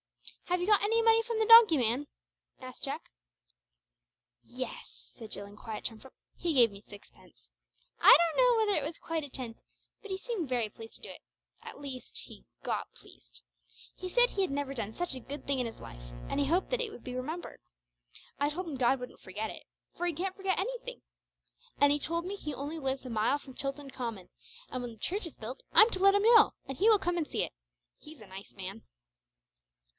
[0.45, 2.07] "Have you got any money from the donkey man?"
[2.59, 3.09] asked Jack.
[4.41, 6.07] "Yes," said Jill in quiet triumph.
[6.35, 7.47] "He gave me sixpence.
[8.01, 9.61] I don't know whether it was quite a tenth,
[10.01, 11.21] but he seemed very pleased to do it
[11.61, 13.43] at least he got pleased.
[13.95, 16.47] He said he had never done such a good thing in his life, and he
[16.47, 17.61] hoped that it would be remembered.
[18.39, 19.63] I told him God wouldn't forget it,
[19.95, 21.01] for He can't forget anything.
[21.79, 24.29] And he told me he only lives a mile from Chilton Common,
[24.69, 27.17] and when the church is built I'm to let him know, and he will come
[27.17, 27.53] and see it.
[27.99, 28.81] He's a nice man!"